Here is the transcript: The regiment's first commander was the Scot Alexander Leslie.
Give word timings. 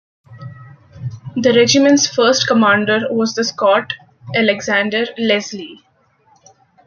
The 1.35 1.53
regiment's 1.55 2.07
first 2.07 2.47
commander 2.47 3.01
was 3.11 3.35
the 3.35 3.43
Scot 3.43 3.93
Alexander 4.35 5.05
Leslie. 5.19 5.83